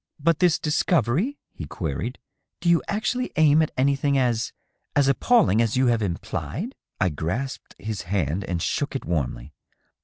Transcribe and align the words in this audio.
"But 0.29 0.39
this 0.39 0.57
discovery 0.57 1.33
?'^ 0.57 1.33
he 1.51 1.67
queried." 1.67 2.17
Do 2.59 2.69
you 2.69 2.81
actually 2.87 3.31
aim 3.35 3.61
at 3.61 3.69
any 3.77 3.95
thing 3.95 4.17
as— 4.17 4.51
eis 4.97 5.07
appalling 5.07 5.61
as 5.61 5.77
you 5.77 5.89
have 5.93 6.01
implied 6.01 6.73
?'* 6.01 6.73
I 6.99 7.09
grasped 7.09 7.75
his 7.77 8.01
hand 8.01 8.43
and 8.45 8.63
shook 8.63 8.95
it 8.95 9.05
warmly. 9.05 9.53